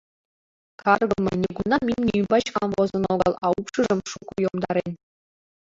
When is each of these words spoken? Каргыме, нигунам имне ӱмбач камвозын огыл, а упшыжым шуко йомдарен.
Каргыме, 0.81 1.33
нигунам 1.41 1.83
имне 1.93 2.13
ӱмбач 2.21 2.45
камвозын 2.55 3.03
огыл, 3.13 3.33
а 3.43 3.47
упшыжым 3.57 3.99
шуко 4.11 4.33
йомдарен. 4.43 4.91